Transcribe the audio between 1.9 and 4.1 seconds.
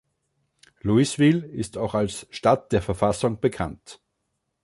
als „Stadt der Verfassung“ bekannt.